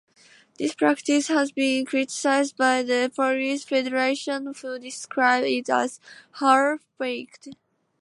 This 0.57 0.73
practice 0.73 1.27
has 1.27 1.51
been 1.51 1.85
criticised 1.85 2.57
by 2.57 2.81
the 2.81 3.11
Police 3.15 3.63
Federation 3.65 4.51
who 4.59 4.79
described 4.79 5.45
it 5.45 5.69
as 5.69 5.99
"half-baked". 6.39 7.49